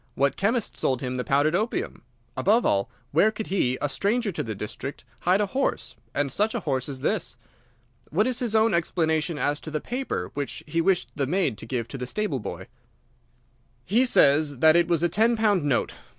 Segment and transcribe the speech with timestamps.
[0.15, 2.01] What chemist sold him the powdered opium?
[2.35, 6.55] Above all, where could he, a stranger to the district, hide a horse, and such
[6.55, 7.37] a horse as this?
[8.09, 11.67] What is his own explanation as to the paper which he wished the maid to
[11.67, 12.65] give to the stable boy?"
[13.85, 15.93] "He says that it was a ten pound note.